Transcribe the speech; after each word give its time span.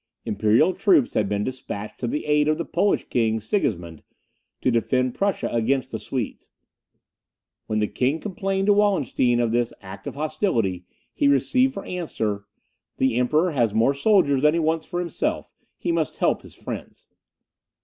Imperial 0.25 0.73
troops 0.73 1.13
had 1.13 1.29
been 1.29 1.43
despatched 1.43 1.99
to 1.99 2.07
the 2.07 2.25
aid 2.25 2.47
of 2.47 2.57
the 2.57 2.65
Polish 2.65 3.07
king, 3.07 3.39
Sigismund, 3.39 4.01
to 4.59 4.71
defend 4.71 5.13
Prussia 5.13 5.47
against 5.51 5.91
the 5.91 5.99
Swedes. 5.99 6.49
When 7.67 7.77
the 7.77 7.87
king 7.87 8.19
complained 8.19 8.65
to 8.65 8.73
Wallenstein 8.73 9.39
of 9.39 9.51
this 9.51 9.73
act 9.79 10.07
of 10.07 10.15
hostility, 10.15 10.85
he 11.13 11.27
received 11.27 11.75
for 11.75 11.85
answer, 11.85 12.45
"The 12.97 13.15
Emperor 13.15 13.51
has 13.51 13.75
more 13.75 13.93
soldiers 13.93 14.41
than 14.41 14.55
he 14.55 14.59
wants 14.59 14.87
for 14.87 14.99
himself, 14.99 15.53
he 15.77 15.91
must 15.91 16.15
help 16.15 16.41
his 16.41 16.55
friends." 16.55 17.05